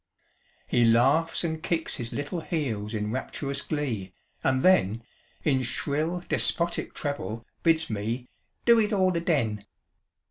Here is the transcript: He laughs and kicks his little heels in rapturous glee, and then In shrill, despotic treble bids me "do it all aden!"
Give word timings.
He 0.65 0.83
laughs 0.83 1.43
and 1.43 1.61
kicks 1.61 1.97
his 1.97 2.11
little 2.11 2.41
heels 2.41 2.91
in 2.95 3.11
rapturous 3.11 3.61
glee, 3.61 4.15
and 4.43 4.63
then 4.63 5.03
In 5.43 5.61
shrill, 5.61 6.23
despotic 6.27 6.95
treble 6.95 7.45
bids 7.61 7.87
me 7.87 8.27
"do 8.65 8.79
it 8.79 8.93
all 8.93 9.15
aden!" 9.15 9.63